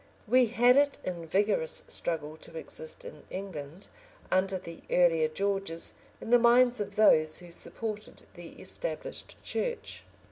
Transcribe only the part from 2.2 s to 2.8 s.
to